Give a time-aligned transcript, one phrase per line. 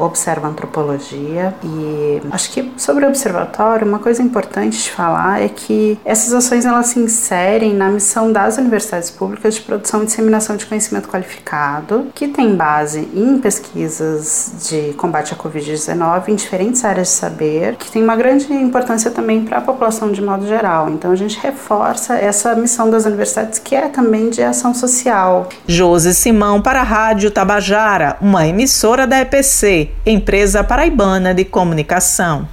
[0.00, 1.54] observaantropologia.
[1.62, 6.64] E acho que sobre o observatório, uma coisa importante de falar é que essas ações
[6.64, 12.08] elas se inserem na missão das universidades públicas de produção e disseminação de conhecimento qualificado,
[12.14, 17.76] que tem base em em pesquisas de combate à Covid-19 em diferentes áreas de saber,
[17.76, 20.88] que tem uma grande importância também para a população de modo geral.
[20.88, 25.48] Então a gente reforça essa missão das universidades, que é também de ação social.
[25.66, 32.48] Josi Simão para a Rádio Tabajara, uma emissora da EPC, Empresa Paraibana de Comunicação.